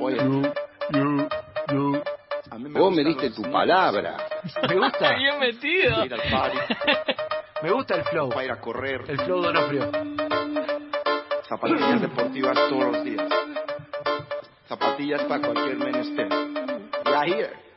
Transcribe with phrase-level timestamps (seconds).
[0.00, 0.18] Oye,
[2.70, 4.16] vos me diste tu palabra.
[4.68, 5.14] Me gusta.
[5.16, 6.04] Bien metido.
[6.04, 6.58] Ir al party,
[7.62, 8.28] Me gusta el flow.
[8.28, 9.90] para ir a correr, El flow de Onofrio.
[11.48, 13.28] zapatillas deportivas todos los días.
[14.68, 16.28] Zapatillas para cualquier menester.
[17.04, 17.67] Right here.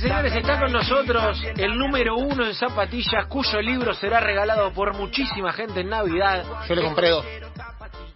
[0.00, 4.72] Señoras y señores, está con nosotros el número uno en zapatillas, cuyo libro será regalado
[4.72, 6.44] por muchísima gente en Navidad.
[6.68, 7.24] Yo le compré dos.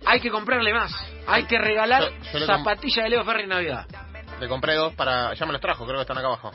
[0.06, 0.92] Hay que comprarle más.
[1.26, 3.86] Hay que regalar Yo- yo le com- zapatillas de Leo Ferri en Navidad.
[4.40, 5.34] Le compré dos para.
[5.34, 6.50] Ya me los trajo, creo que están acá abajo.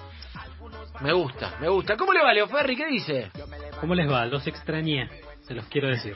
[1.01, 1.95] Me gusta, me gusta.
[1.97, 2.75] ¿Cómo le va, Leo Ferri?
[2.75, 3.31] ¿Qué dice?
[3.79, 4.25] ¿Cómo les va?
[4.25, 5.09] Los extrañé,
[5.41, 6.15] se los quiero decir.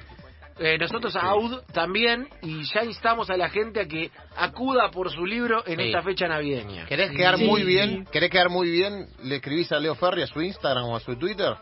[0.59, 5.09] Eh, nosotros a AUD también y ya instamos a la gente a que acuda por
[5.09, 5.83] su libro en Sí.
[5.85, 6.85] esta fecha navideña.
[6.85, 7.45] ¿Querés quedar Sí.
[7.45, 8.05] muy bien?
[8.11, 9.07] ¿Querés quedar muy bien?
[9.23, 11.55] ¿Le escribís a Leo Ferri a su Instagram o a su Twitter?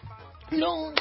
[0.52, 0.92] No.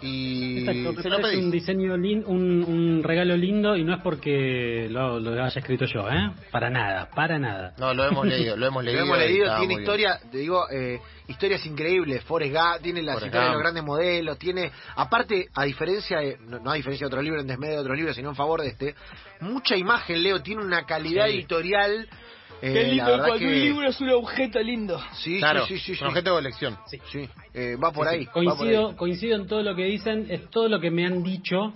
[0.00, 3.94] Y Exacto, me se lo parece un diseño lin- un, un regalo lindo y no
[3.94, 6.30] es porque lo, lo haya escrito yo, ¿eh?
[6.50, 7.74] Para nada, para nada.
[7.78, 9.04] No, lo hemos leído, lo hemos Lo leído.
[9.04, 12.22] hemos y leído, tiene historia, te digo, eh, historias increíbles.
[12.24, 16.38] Forrest Gump, tiene las Forrest historias de los grandes modelos, tiene, aparte, a diferencia, de,
[16.46, 18.60] no, no a diferencia de otro libro, en desmedio de otro libro, sino en favor
[18.62, 18.94] de este,
[19.40, 21.34] mucha imagen, Leo, tiene una calidad Sí.
[21.34, 22.08] editorial.
[22.62, 25.00] Eh, Qué la lindo verdad cuando que- un libro es un objeto lindo.
[25.14, 26.76] Sí, Claro, sí, sí, sí, un objeto de colección.
[27.10, 28.24] Sí, eh, va por ahí.
[28.26, 28.94] va por Coincido, ahí.
[28.96, 31.72] coincido en todo lo que dicen, es todo lo que me han dicho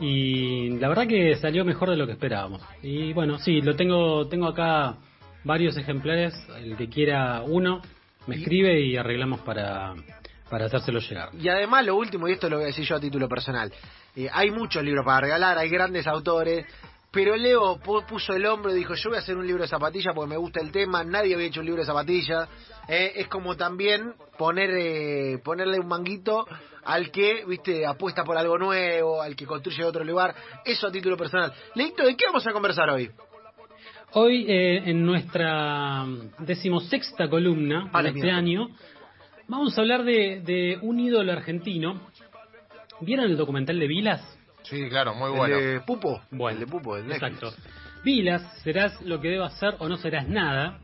[0.00, 2.62] y la verdad que salió mejor de lo que esperábamos.
[2.82, 4.96] Y bueno, sí, lo tengo, tengo acá
[5.44, 7.82] varios ejemplares, el que quiera uno
[8.26, 9.94] me escribe y arreglamos para,
[10.48, 11.30] para hacérselo llegar.
[11.38, 13.72] Y además, lo último, y esto lo voy a decir yo a título personal,
[14.16, 16.66] eh, hay muchos libros para regalar, hay grandes autores,
[17.10, 19.68] pero Leo pu- puso el hombro y dijo, yo voy a hacer un libro de
[19.68, 22.48] zapatillas porque me gusta el tema, nadie había hecho un libro de zapatillas,
[22.88, 26.46] eh, es como también poner eh, ponerle un manguito
[26.84, 31.16] al que, viste, apuesta por algo nuevo, al que construye otro lugar, eso a título
[31.16, 31.52] personal.
[31.74, 33.10] Leito, ¿de qué vamos a conversar hoy?
[34.12, 36.04] Hoy, eh, en nuestra
[36.38, 38.36] decimosexta columna de este mierda.
[38.38, 38.68] año,
[39.46, 42.00] vamos a hablar de, de un ídolo argentino.
[43.00, 44.38] ¿Vieron el documental de Vilas?
[44.62, 45.56] Sí, claro, muy El bueno.
[45.58, 46.20] de Pupo.
[46.30, 47.10] Bueno, el de Pupo, el.
[47.10, 47.52] Exacto.
[48.04, 50.80] Vilas, serás lo que debas ser o no serás nada.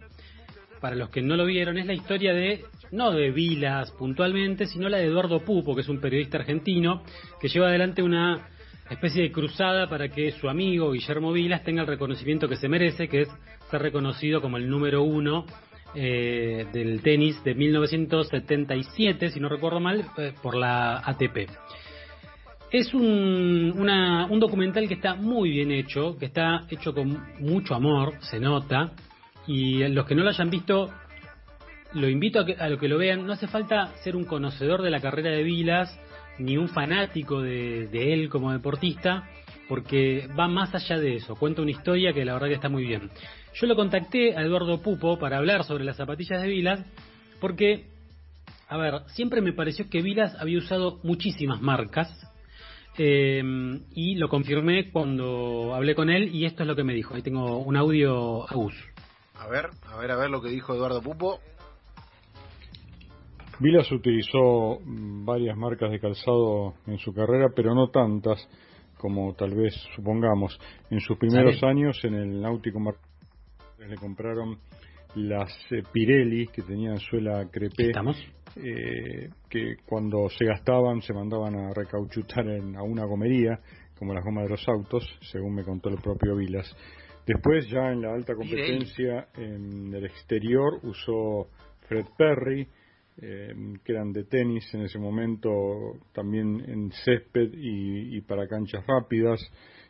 [0.80, 4.88] Para los que no lo vieron, es la historia de, no de Vilas puntualmente, sino
[4.88, 7.02] la de Eduardo Pupo, que es un periodista argentino
[7.40, 8.48] que lleva adelante una
[8.90, 13.08] especie de cruzada para que su amigo Guillermo Vilas tenga el reconocimiento que se merece,
[13.08, 13.28] que es
[13.70, 15.46] ser reconocido como el número uno
[15.94, 21.48] eh, del tenis de 1977, si no recuerdo mal, eh, por la ATP.
[22.70, 27.74] Es un, una- un documental que está muy bien hecho, que está hecho con mucho
[27.74, 28.92] amor, se nota,
[29.46, 30.90] y los que no lo hayan visto,
[31.94, 33.24] lo invito a, que, a lo que lo vean.
[33.26, 35.96] No hace falta ser un conocedor de la carrera de Vilas,
[36.38, 39.28] ni un fanático de, de él como deportista,
[39.68, 41.36] porque va más allá de eso.
[41.36, 43.10] Cuenta una historia que la verdad que está muy bien.
[43.54, 46.84] Yo lo contacté a Eduardo Pupo para hablar sobre las zapatillas de Vilas,
[47.40, 47.86] porque,
[48.68, 52.10] a ver, siempre me pareció que Vilas había usado muchísimas marcas,
[52.98, 53.42] eh,
[53.92, 57.14] y lo confirmé cuando hablé con él y esto es lo que me dijo.
[57.14, 58.54] Ahí tengo un audio a.
[59.38, 61.38] A ver, a ver, a ver lo que dijo Eduardo Pupo.
[63.58, 68.48] Vilas utilizó mm, varias marcas de calzado en su carrera, pero no tantas
[68.98, 70.58] como tal vez supongamos.
[70.90, 72.94] En sus primeros años en el Náutico Mar
[73.78, 74.58] le compraron
[75.16, 77.92] las eh, Pirelli que tenían suela crepé,
[78.56, 83.58] eh, que cuando se gastaban se mandaban a recauchutar en, a una gomería,
[83.98, 86.70] como las gomas de los autos, según me contó el propio Vilas.
[87.26, 91.48] Después, ya en la alta competencia, en el exterior, usó
[91.88, 92.68] Fred Perry,
[93.20, 95.50] eh, que eran de tenis en ese momento,
[96.12, 99.40] también en césped y, y para canchas rápidas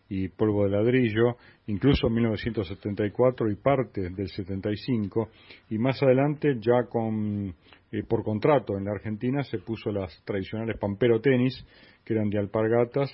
[0.08, 1.36] y polvo de ladrillo,
[1.66, 5.28] incluso en 1974 y parte del 75,
[5.70, 7.54] y más adelante ya con
[7.92, 11.64] eh, por contrato en la Argentina se puso las tradicionales Pampero tenis,
[12.04, 13.10] que eran de alpargatas,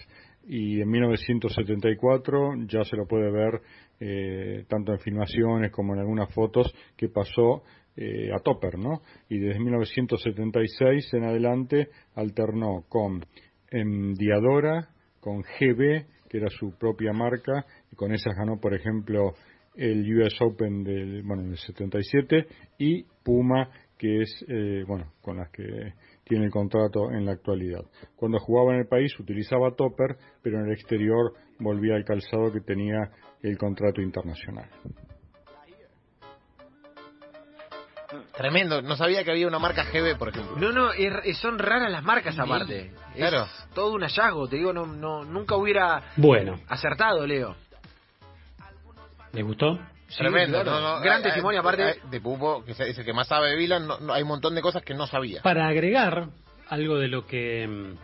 [0.47, 3.61] y en 1974 ya se lo puede ver
[4.01, 7.63] eh, tanto en filmaciones como en algunas fotos que pasó
[7.97, 9.03] eh, a Topper, ¿no?
[9.29, 13.25] Y desde 1976 en adelante alternó con
[13.71, 14.89] Diadora,
[15.21, 19.35] con GB, que era su propia marca, y con esas ganó, por ejemplo,
[19.77, 22.47] el US Open del, bueno, del 77,
[22.79, 23.69] y Puma,
[23.99, 25.93] que es, eh, bueno, con las que
[26.25, 27.85] tiene el contrato en la actualidad.
[28.17, 32.63] Cuando jugaba en el país utilizaba Topper, pero en el exterior volvía al calzado que
[32.63, 33.11] tenía
[33.43, 34.71] el contrato internacional.
[38.37, 40.57] Tremendo, no sabía que había una marca GB, por ejemplo.
[40.57, 42.93] No, no, es- son raras las marcas aparte.
[43.15, 43.45] claro.
[43.45, 47.55] Es todo un hallazgo, te digo, no, no, nunca hubiera Bueno, acertado, Leo.
[49.33, 49.79] ¿les gustó?
[50.09, 50.81] Sí, Tremendo, claro.
[50.81, 51.83] no, no, Gran hay- testimonio, hay- aparte.
[51.85, 54.29] hay- De Pupo, que es el que más sabe de Vila, no, no, hay un
[54.29, 55.41] montón de cosas que no sabía.
[55.43, 56.29] Para agregar
[56.69, 57.95] algo de lo que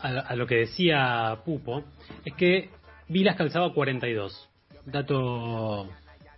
[0.00, 1.82] a, a lo que decía Pupo,
[2.26, 2.70] es que
[3.08, 4.48] Vilas calzaba 42.
[4.84, 5.88] Dato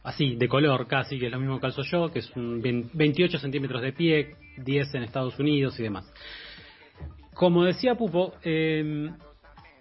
[0.07, 2.91] así, de color casi, que es lo mismo que calzo yo, que es un 20
[2.95, 6.11] 28 centímetros de pie, 10 en Estados Unidos y demás.
[7.35, 9.11] Como decía Pupo, eh,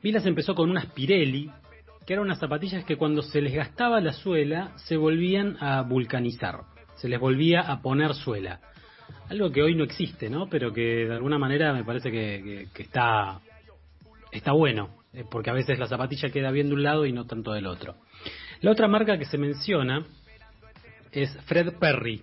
[0.04, 1.50] Vilas empezó con unas Pirelli,
[2.06, 6.62] que eran unas zapatillas que cuando se les gastaba la suela se volvían a vulcanizar,
[6.96, 8.60] se les volvía a poner suela.
[9.30, 10.48] Algo que hoy no existe, ¿no?
[10.50, 13.40] Pero que de alguna manera me parece que, que- que está,
[14.32, 17.26] está bueno, eh, porque a veces la zapatilla queda bien de un lado y no
[17.26, 17.96] tanto del otro.
[18.62, 20.04] La otra marca que se menciona
[21.12, 22.22] es Fred Perry,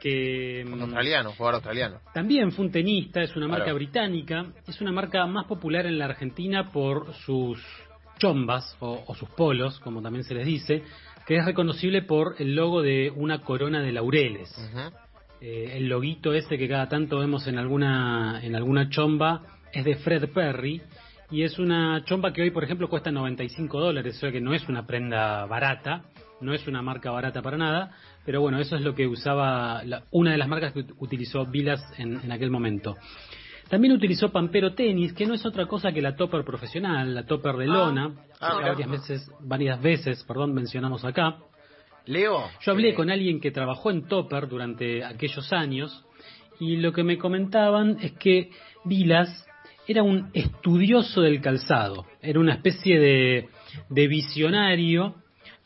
[0.00, 1.96] que Un mm, australiano, jugador australiano.
[2.12, 3.76] también fue un tenista, es una marca Claro.
[3.76, 7.60] británica, es una marca más popular en la Argentina por sus
[8.18, 10.82] chombas o, o sus polos, como también se les dice,
[11.26, 14.54] que es reconocible por el logo de una corona de laureles.
[15.40, 19.42] Eh, el loguito ese que cada tanto vemos en alguna en alguna chomba
[19.72, 20.80] es de Fred Perry
[21.30, 24.54] y es una chomba que hoy por ejemplo cuesta 95 dólares, o sea que no
[24.54, 26.04] es una prenda barata,
[26.40, 27.92] no es una marca barata para nada,
[28.24, 31.46] pero bueno, eso es lo que usaba la- una de las marcas que ut- utilizó
[31.46, 32.96] Vilas en, en aquel momento.
[33.68, 37.56] También utilizó Pampero Tenis, que no es otra cosa que la topper profesional, la topper
[37.56, 38.68] de lona, Ah, que mira.
[38.72, 41.38] varias veces, varias veces, perdón, mencionamos acá.
[42.04, 42.44] Leo.
[42.60, 46.04] Yo hablé eh, con alguien que trabajó en Topper durante aquellos años
[46.60, 48.50] y lo que me comentaban es que
[48.84, 49.44] Vilas
[49.86, 55.14] era un estudioso del calzado, era una especie de, visionario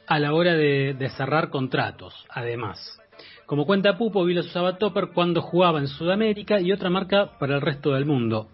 [0.07, 2.99] a la hora de, de cerrar contratos, además.
[3.47, 7.61] Como cuenta Pupo, Vilas usaba Topper cuando jugaba en Sudamérica y otra marca para el
[7.61, 8.49] resto del mundo.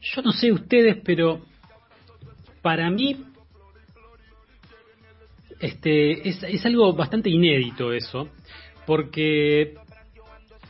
[0.00, 1.40] Yo no sé ustedes, pero
[2.62, 3.16] para mí
[5.60, 8.28] este, es, es algo bastante inédito eso,
[8.86, 9.74] porque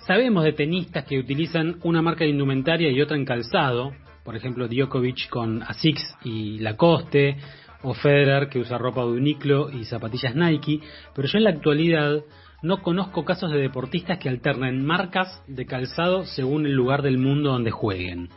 [0.07, 3.93] sabemos de tenistas que utilizan una marca de indumentaria y otra en calzado,
[4.25, 7.37] por ejemplo Djokovic con Asics y Lacoste,
[7.85, 10.81] o Federer que usa ropa de Uniqlo y zapatillas Nike,
[11.15, 12.25] pero yo en la actualidad
[12.62, 17.53] no conozco casos de deportistas que alternen marcas de calzado según el lugar del mundo
[17.53, 18.31] donde jueguen.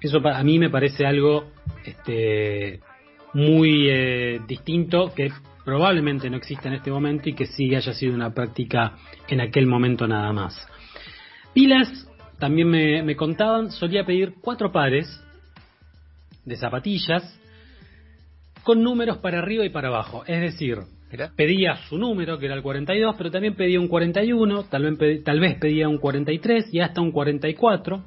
[0.00, 1.44] Eso a mí me parece algo
[1.84, 2.80] este,
[3.34, 5.30] muy eh, distinto que
[5.64, 8.96] probablemente no exista en este momento y que sí haya sido una práctica
[9.28, 10.66] en aquel momento nada más.
[11.54, 11.88] Pilas,
[12.40, 15.08] también me, me contaban, solía pedir cuatro pares
[16.48, 17.22] de zapatillas
[18.64, 20.24] con números para arriba y para abajo.
[20.26, 20.78] Es decir,
[21.10, 21.30] Mirá.
[21.36, 25.18] pedía su número, que era el 42, pero también pedía un 41, tal vez, pe-
[25.22, 28.02] tal vez pedía un 43 y hasta un 44.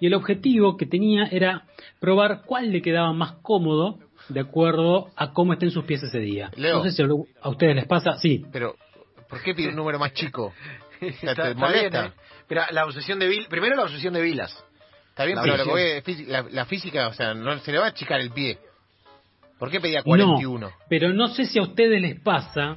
[0.00, 1.64] Y el objetivo que tenía era
[2.00, 6.50] probar cuál le quedaba más cómodo de acuerdo a cómo estén sus pies ese día.
[6.56, 6.78] Leo.
[6.78, 7.02] No sé si
[7.40, 8.14] a ustedes les pasa.
[8.18, 8.74] Sí, Pero,
[9.28, 10.52] ¿por qué pide un número más chico?
[11.00, 12.06] está, ¿Te está molesta?
[12.06, 12.12] ¿eh?
[12.72, 14.64] La obsesión de Vil, primero la obsesión de Vilas.
[15.12, 17.78] Está bien, La pero lo que voy la, la física, o sea, no se le
[17.78, 18.58] va a achicar el pie.
[19.58, 20.70] ¿Por qué pedía No, 41?
[20.88, 22.76] pero no sé si a ustedes les pasa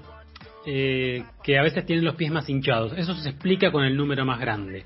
[0.66, 2.92] eh, que a veces tienen los pies más hinchados.
[2.98, 4.84] Eso se explica con el número más grande.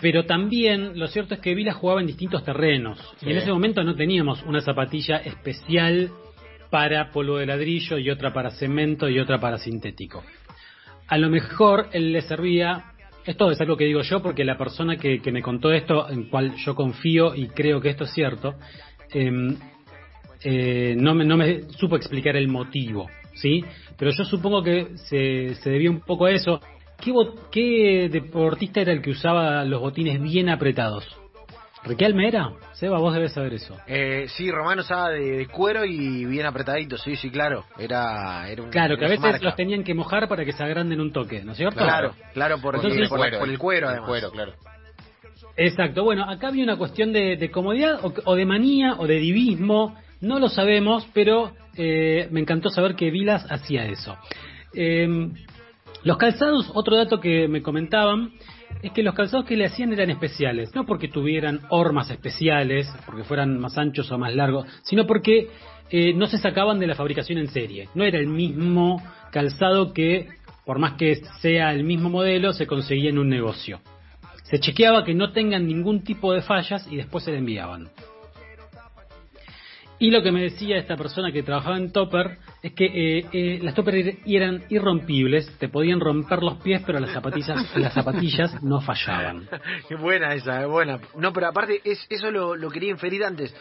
[0.00, 2.98] Pero también lo cierto es que Vila jugaba en distintos terrenos.
[3.20, 3.26] Sí.
[3.26, 6.10] Y en ese momento no teníamos una zapatilla especial
[6.70, 10.24] para polvo de ladrillo y otra para cemento y otra para sintético.
[11.06, 12.93] A lo mejor él le servía,
[13.26, 16.54] esto es algo que digo yo porque la persona que, me contó esto, en cual
[16.56, 18.54] yo confío y creo que esto es cierto,
[19.12, 19.56] em,
[20.42, 23.64] eh, no, me, no me supo explicar el motivo, ¿sí?
[23.96, 26.60] Pero yo supongo que se, se debía un poco a eso.
[27.00, 27.12] ¿Qué,
[27.50, 31.23] ¿Qué deportista era el que usaba los botines bien apretados?
[31.84, 32.50] ¿Riquelme era?
[32.72, 33.76] Seba, vos debes saber eso.
[33.86, 37.64] Eh, sí, Romano usaba de, de cuero y bien apretadito, sí, sí, claro.
[37.78, 39.44] Era, era un, Claro, que a veces marca.
[39.44, 41.78] los tenían que mojar para que se agranden un toque, ¿no es cierto?
[41.84, 44.08] Claro, claro, por, Entonces- el, por, la- por el cuero, el además.
[44.08, 44.52] cuero, claro.
[45.56, 49.18] Exacto, bueno, acá había una cuestión de, de comodidad o, o de manía o de
[49.18, 54.16] divismo, no lo sabemos, pero eh, me encantó saber que Vilas hacía eso.
[54.74, 55.28] Eh,
[56.02, 58.32] los calzados, otro dato que me comentaban,
[58.84, 63.24] es que los calzados que le hacían eran especiales, no porque tuvieran hormas especiales, porque
[63.24, 65.48] fueran más anchos o más largos, sino porque
[65.90, 67.88] eh, no se sacaban de la fabricación en serie.
[67.94, 70.28] No era el mismo calzado que,
[70.66, 73.80] por más que sea el mismo modelo, se conseguía en un negocio.
[74.42, 77.88] Se chequeaba que no tengan ningún tipo de fallas y después se le enviaban.
[79.98, 83.58] Y lo que me decía esta persona que trabajaba en Topper es que eh, eh,
[83.62, 88.80] las Topper eran irrompibles, te podían romper los pies, pero las zapatillas, las zapatillas no
[88.80, 89.48] fallaban.
[89.88, 90.98] Qué buena esa, es buena.
[91.16, 93.54] No, pero aparte, es, eso lo, lo quería inferir antes.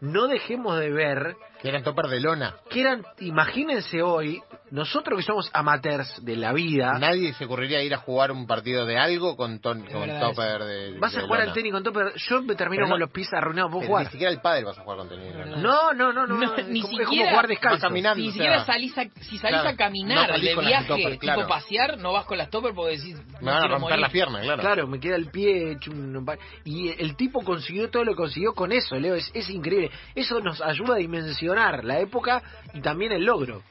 [0.00, 2.54] No dejemos de ver Que eran topper de lona.
[2.70, 7.94] que eran, imagínense hoy, nosotros que somos amateurs de la vida, Nadie se ocurriría ir
[7.94, 10.98] a jugar un partido de algo con, ton- con topper de.
[10.98, 13.28] vas a de jugar al tenis con topper, yo me termino no- con los pies
[13.32, 14.04] arruinados, vos jugás.
[14.06, 15.34] Ni siquiera el padre vas a jugar con tenis.
[15.58, 17.86] No, no, no, no, No, es, ni como, es como siquiera jugar descalzo.
[17.88, 18.20] caminando.
[18.22, 20.66] Ni o siquiera sea, salís a, si salís claro, a caminar no salís de las
[20.66, 21.40] viaje, topper, claro.
[21.42, 23.98] tipo pasear, no vas con las topper porque decís, Me van a romper morir.
[23.98, 24.60] la pierna, claro.
[24.62, 26.26] Claro, me queda el pie hecho un...
[26.64, 29.90] Y el tipo consiguió todo lo que consiguió con eso, Leo, es, es increíble.
[30.14, 32.42] Eso nos ayuda a dimensionar la época
[32.74, 33.62] y también el logro.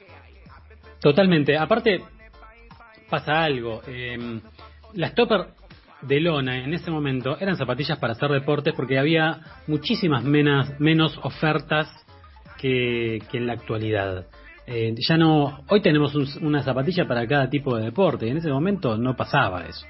[1.00, 1.56] Totalmente.
[1.56, 2.00] Aparte,
[3.08, 3.82] pasa algo.
[3.86, 4.40] eh,
[4.94, 5.46] las Topper
[6.02, 11.88] de lona en ese momento eran zapatillas para hacer deportes porque había muchísimas menos, ofertas
[12.58, 14.26] que, que en la actualidad.
[14.66, 18.36] Eh, ya no, hoy tenemos un- una zapatilla para cada tipo de deporte y en
[18.36, 19.86] ese momento no pasaba eso.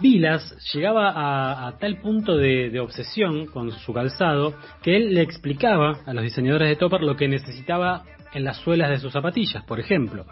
[0.00, 5.20] Vilas llegaba a, a tal punto de, de obsesión con su calzado que él le
[5.22, 8.02] explicaba a los diseñadores de Topper lo que necesitaba
[8.34, 10.26] en las suelas de sus zapatillas, por ejemplo.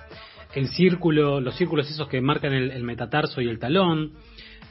[0.55, 4.13] El círculo, los círculos esos que marcan el, metatarso y el talón,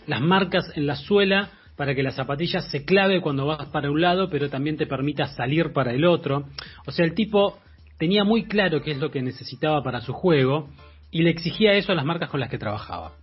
[0.07, 4.01] las marcas en la suela para que la zapatilla se clave cuando vas para un
[4.01, 6.45] lado, pero también te permita salir para el otro.
[6.86, 7.59] O sea, el tipo
[7.98, 10.69] tenía muy claro qué es lo que necesitaba para su juego
[11.12, 13.13] y le exigía eso a las marcas con las que trabajaba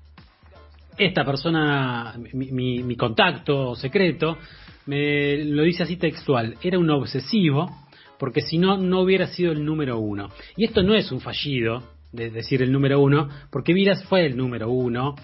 [0.98, 4.38] esta persona, mi, mi- mi contacto secreto,
[4.86, 7.70] me lo dice así textual, era un obsesivo,
[8.18, 10.28] porque si no, no hubiera sido el número uno.
[10.56, 11.82] Y esto no es un fallido
[12.12, 15.14] de decir el número uno, porque Vilas fue el número uno,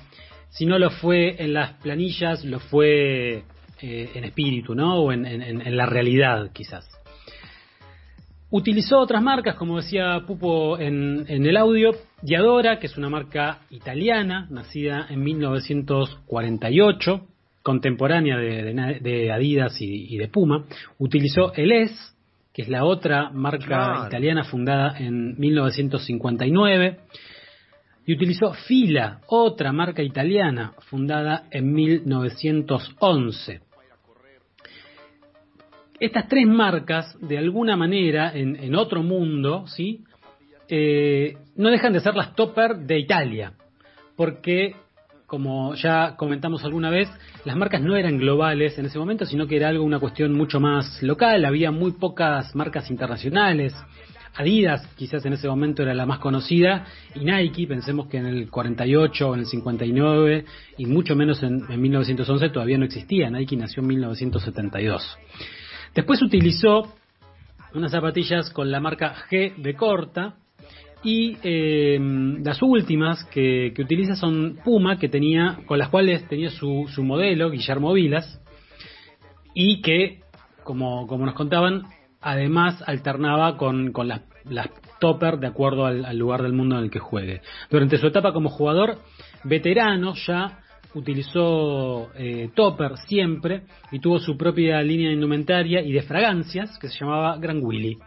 [0.50, 3.44] si no lo fue en las planillas, lo fue
[3.80, 4.96] eh, en espíritu, ¿no?
[5.00, 6.86] O en, en- la realidad, quizás.
[8.50, 13.60] Utilizó otras marcas, como decía Pupo en, en el audio, Diadora, que es una marca
[13.70, 17.26] italiana, nacida en 1948,
[17.62, 20.66] contemporánea de, de Adidas y, de Puma.
[20.98, 22.11] Utilizó Eles,
[22.52, 24.06] que es la otra marca Claro.
[24.06, 26.98] italiana fundada en 1959.
[28.04, 33.60] Y utilizó Fila, otra marca italiana fundada en 1911
[36.02, 40.02] estas tres marcas, de alguna manera, en, en otro mundo, ¿sí?
[40.68, 43.52] Eh, no dejan de ser las topper de Italia.
[44.16, 44.74] Porque,
[45.32, 47.08] como ya comentamos alguna vez,
[47.46, 50.60] las marcas no eran globales en ese momento, sino que era algo, una cuestión mucho
[50.60, 51.46] más local.
[51.46, 53.74] Había muy pocas marcas internacionales.
[54.34, 56.84] Adidas quizás en ese momento era la más conocida
[57.14, 60.44] y Nike, pensemos que en el 48 o en el 59
[60.76, 63.30] y mucho menos en, en 1911 todavía no existía.
[63.30, 65.16] Nike nació en 1972.
[65.94, 66.92] Después utilizó
[67.72, 70.34] unas zapatillas con la marca G de corta
[71.04, 71.98] y eh,
[72.42, 77.02] las últimas que, que utiliza son Puma, que tenía, con las cuales tenía su, su
[77.02, 78.40] modelo, Guillermo Vilas,
[79.54, 80.20] y que,
[80.64, 81.82] como, como nos contaban,
[82.20, 84.68] además alternaba con, con las, las
[85.00, 87.42] topper de acuerdo al, al lugar del mundo en el que juegue.
[87.70, 88.98] Durante su etapa como jugador
[89.44, 90.60] veterano ya
[90.94, 96.88] utilizó eh, topper siempre y tuvo su propia línea de indumentaria y de fragancias que
[96.88, 97.98] se llamaba Gran Willy.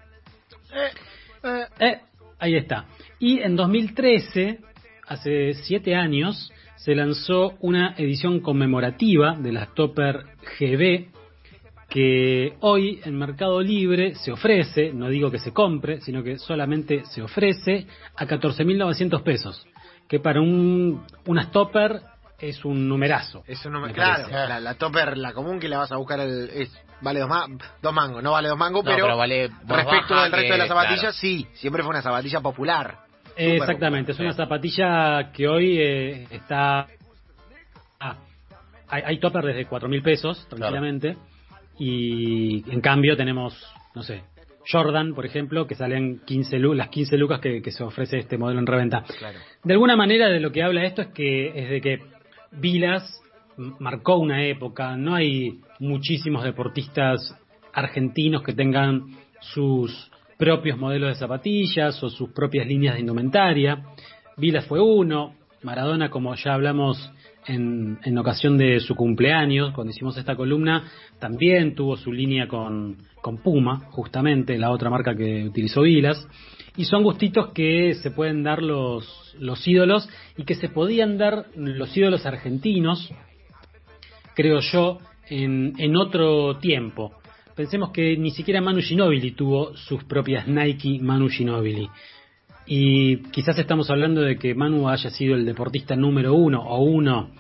[1.80, 2.00] Eh,
[2.46, 2.86] ahí está.
[3.20, 4.60] Y en 2013,
[5.08, 10.26] hace siete años, se lanzó una edición conmemorativa de las Topper
[10.60, 11.08] GB
[11.90, 17.04] que hoy en Mercado Libre se ofrece, no digo que se compre, sino que solamente
[17.06, 19.66] se ofrece a 14.900 pesos,
[20.08, 22.02] que para un, unas Topper
[22.40, 23.44] es un numerazo.
[23.66, 24.32] No me, me claro, parece.
[24.50, 27.48] la, la topper, la común que la vas a buscar el, es, vale dos, ma-
[27.82, 30.58] dos mangos, no vale dos mangos, No, pero, pero vale más respecto del resto de
[30.60, 31.14] las zapatillas, claro.
[31.14, 32.98] sí, siempre fue una zapatilla popular.
[33.38, 36.88] Eh, Exactamente, es una zapatilla que hoy eh, está...
[38.00, 38.18] Ah,
[38.88, 41.18] hay, hay topper desde 4.000 pesos, tranquilamente,
[41.78, 43.54] y en cambio tenemos,
[43.94, 44.24] no sé,
[44.72, 48.38] Jordan, por ejemplo, que salen 15 lu- las 15 lucas que, que se ofrece este
[48.38, 49.04] modelo en reventa.
[49.20, 49.38] Claro.
[49.64, 52.00] De alguna manera de lo que habla esto es que es de que
[52.60, 53.22] Vilas
[53.80, 57.36] marcó una época, no hay muchísimos deportistas
[57.74, 59.04] argentinos que tengan
[59.40, 63.84] sus propios modelos de zapatillas o sus propias líneas de indumentaria.
[64.38, 67.12] Vilas fue uno, Maradona, como ya hablamos
[67.48, 70.84] en, en ocasión de su cumpleaños, cuando hicimos esta columna,
[71.20, 76.28] también tuvo su línea con, con Puma, justamente, la otra marca que utilizó Vilas.
[76.78, 81.46] Y son gustitos que se pueden dar los, los ídolos y que se podían dar
[81.56, 83.12] los ídolos argentinos,
[84.36, 87.14] creo yo, en, en otro tiempo.
[87.56, 91.90] pensemos que ni siquiera Manu Ginobili tuvo sus propias Nike Manu Ginobili.
[92.68, 97.32] Y quizás estamos hablando de que Manu haya sido el deportista número uno o uno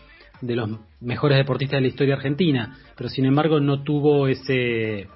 [0.41, 0.69] de los
[1.01, 5.07] mejores deportistas de la historia argentina, pero sin embargo no tuvo ese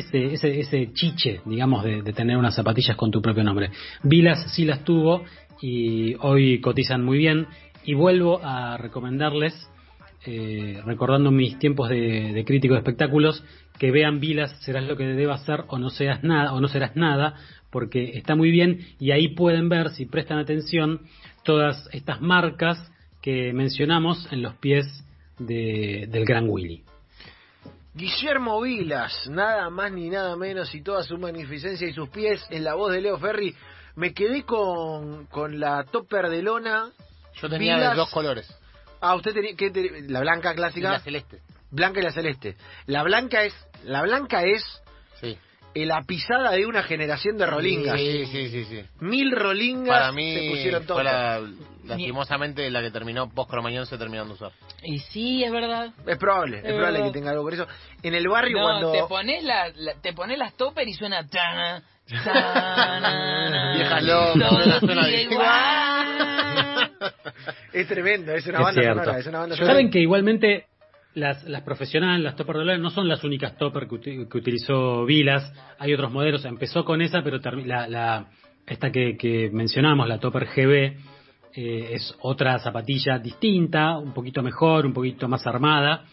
[0.00, 3.70] ese, ese, ese chiche, digamos, de, tener unas zapatillas con tu propio nombre.
[4.02, 5.24] Vilas sí las tuvo
[5.60, 7.46] y hoy cotizan muy bien.
[7.84, 9.54] Y vuelvo a recomendarles,
[10.26, 13.44] eh, recordando mis tiempos de, de crítico de espectáculos,
[13.78, 16.96] que vean Vilas, serás lo que debas ser o no seas nada o no serás
[16.96, 17.34] nada,
[17.70, 21.02] porque está muy bien y ahí pueden ver, si prestan atención,
[21.44, 22.90] todas estas marcas
[23.22, 24.86] que mencionamos en los pies
[25.38, 26.85] de, del Gran Willy.
[27.96, 32.62] Guillermo Vilas, nada más ni nada menos, y toda su magnificencia y sus pies en
[32.62, 33.56] la voz de Leo Ferri.
[33.94, 36.90] Me quedé con, con la topper de lona.
[37.40, 38.54] Yo tenía Vilas- de dos colores.
[39.00, 41.40] Ah, usted tenía ¿qué te- la blanca Y clásica, la celeste.
[41.70, 42.56] blanca y la celeste.
[42.84, 44.62] La blanca es la blanca es
[45.20, 45.38] Sí.
[45.84, 47.98] La pisada de una generación de rolingas.
[48.00, 48.82] Sí, sí, sí, sí.
[49.00, 51.04] Mil rolingas Para mí se pusieron fue todas.
[51.04, 51.40] la,
[51.84, 54.52] lastimosamente la que terminó post cromañón se terminaron de usar.
[54.82, 55.92] Y sí, es verdad.
[56.06, 57.66] Es probable, es, Es probable que tenga algo por eso.
[58.02, 61.26] En el barrio No, cuando te pones la, la- te pones las topper y suena
[63.74, 66.92] Viejas locas, todo suena- igual.
[67.72, 69.00] es tremendo, es una Es banda cierto.
[69.00, 69.74] sonora, es una banda sonora.
[69.74, 70.66] Saben que igualmente
[71.16, 75.06] las, las profesionales, las topper de dólar, no son las únicas topper que, que utilizó
[75.06, 75.50] Vilas.
[75.78, 76.44] Hay otros modelos.
[76.44, 78.26] Empezó con esa, pero la, la,
[78.66, 80.74] esta que, que mencionamos, la topper GB,
[81.54, 86.04] eh, es otra zapatilla distinta, un poquito mejor, un poquito más armada.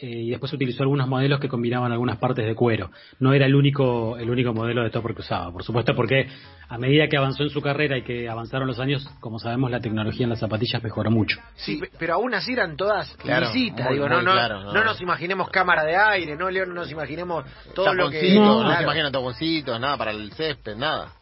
[0.00, 2.90] Eh, y después utilizó algunos modelos que combinaban algunas partes de cuero.
[3.20, 6.28] No era el único, el único modelo de topper que usaba, por supuesto, porque
[6.68, 9.80] a medida que avanzó en su carrera y que avanzaron los años, como sabemos, la
[9.80, 11.38] tecnología en las zapatillas mejoró mucho.
[11.56, 14.62] Sí, pe- pero aún así eran todas Claro, lisitas, muy, digo, muy no, no, claro,
[14.64, 14.84] no, no.
[14.84, 18.34] nos imaginemos cámara de aire, no, Leo, no nos imaginemos todo lo que...
[18.34, 18.76] No, no, claro.
[18.78, 21.12] se imaginan taponcitos, nada para el césped, nada.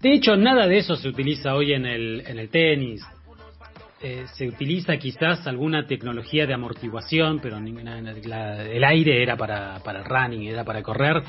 [0.00, 3.02] De hecho, nada de eso se utiliza hoy en el, en el tenis.
[4.06, 9.78] Eh, se utiliza quizás alguna tecnología de amortiguación, pero ninguna- la- el aire era para,
[9.82, 11.22] para el running, era para correr,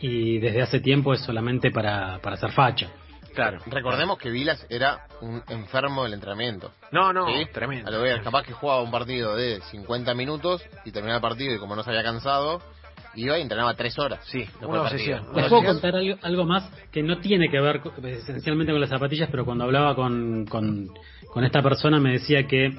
[0.00, 2.88] y desde hace tiempo es solamente para, para hacer facha.
[3.32, 3.58] Claro.
[3.66, 6.72] Recordemos que Vilas era un enfermo del entrenamiento.
[6.90, 7.46] No, no, ¿sí?
[7.52, 7.86] tremendo.
[7.86, 11.54] A lo ver, capaz que jugaba un partido de 50 minutos y terminaba el partido
[11.54, 12.60] y como no se había cansado,
[13.16, 14.20] iba y entrenaba 3 horas.
[14.26, 15.24] Sí, después una obsesión.
[15.34, 19.28] Les puedo contar algo, algo más que no tiene que ver esencialmente con las zapatillas,
[19.30, 20.88] pero cuando hablaba con, con,
[21.32, 22.72] con esta persona me decía que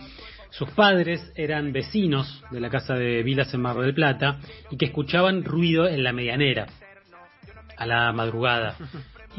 [0.50, 4.40] sus padres eran vecinos de la casa de Vilas en Mar del Plata
[4.72, 6.68] y que escuchaban ruido en la medianera
[7.78, 8.76] a la madrugada.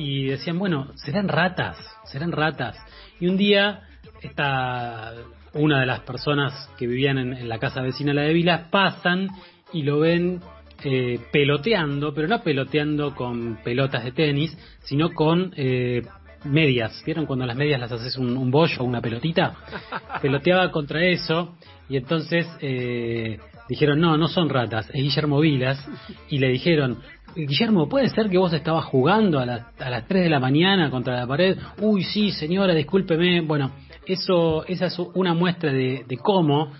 [0.01, 2.77] Y decían, bueno, serán ratas, serán ratas.
[3.19, 3.81] Y un día,
[4.23, 5.13] esta,
[5.55, 9.29] una de las personas que vivían en, en la casa vecina, la de Vilas, pasan
[9.73, 10.41] y lo ven
[10.85, 16.03] eh, peloteando, pero no peloteando con pelotas de tenis, sino con eh,
[16.45, 17.03] medias.
[17.05, 19.57] ¿Vieron cuando las medias las haces un, un bollo o una pelotita?
[20.23, 21.57] Peloteaba contra eso
[21.89, 23.39] y entonces eh,
[23.69, 25.85] dijeron, no, no son ratas, es Guillermo Vilas.
[26.29, 26.99] Y le dijeron,
[27.35, 30.91] Guillermo, ¿puede ser que vos estabas jugando a, la- a las 3 de la mañana
[30.91, 31.57] contra la pared?
[31.81, 33.41] Uy, sí, señora, discúlpeme.
[33.43, 33.73] Bueno,
[34.07, 36.73] eso esa es una muestra de, de cómo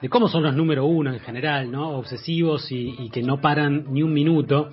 [0.00, 1.90] de cómo son los número uno en general, ¿no?
[1.98, 4.70] Obsesivos y, que no paran ni un minuto,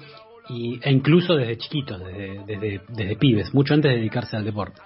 [0.49, 4.81] y, e incluso desde chiquitos, desde, desde, desde pibes, mucho antes de dedicarse al deporte.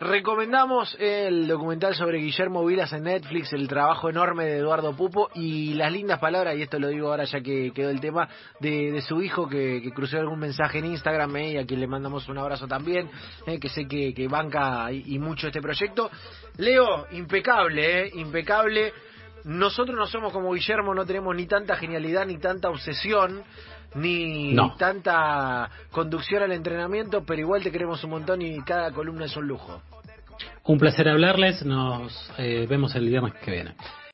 [0.00, 5.74] Recomendamos el documental sobre Guillermo Vilas en Netflix, el trabajo enorme de Eduardo Pupo y
[5.74, 8.26] las lindas palabras, y esto lo digo ahora ya que quedó el tema,
[8.60, 11.80] de, de su hijo que, que cruzó algún mensaje en Instagram eh, y a quien
[11.80, 13.10] le mandamos un abrazo también,
[13.46, 16.10] eh, que sé que, que banca y, y mucho este proyecto.
[16.56, 18.94] Leo, impecable, eh, impecable.
[19.44, 23.42] Nosotros no somos como Guillermo, no tenemos ni tanta genialidad ni tanta obsesión
[23.94, 24.74] ni No.
[24.76, 29.46] tanta conducción al entrenamiento, pero igual te queremos un montón y cada columna es un
[29.48, 29.82] lujo.
[30.64, 33.74] Un placer hablarles, nos eh, vemos el viernes que viene.